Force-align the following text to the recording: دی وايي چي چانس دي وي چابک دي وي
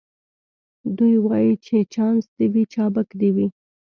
دی 0.97 1.11
وايي 1.25 1.51
چي 1.65 1.77
چانس 1.93 2.23
دي 2.37 2.47
وي 2.53 2.63
چابک 2.73 3.09
دي 3.19 3.29
وي 3.35 3.47